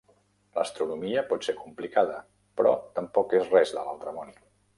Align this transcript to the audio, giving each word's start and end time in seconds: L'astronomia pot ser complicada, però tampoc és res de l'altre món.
L'astronomia 0.59 1.23
pot 1.33 1.45
ser 1.47 1.55
complicada, 1.59 2.17
però 2.63 2.73
tampoc 2.97 3.37
és 3.43 3.47
res 3.55 3.77
de 3.79 3.87
l'altre 3.87 4.17
món. 4.19 4.35